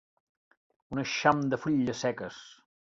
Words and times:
Un 0.95 1.03
eixam 1.03 1.45
de 1.53 1.61
fulles 1.67 2.05
seques. 2.07 2.43